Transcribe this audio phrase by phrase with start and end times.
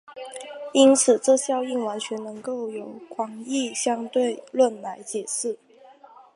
[0.73, 5.59] 因此这效应完全能够由广义相对论来解释。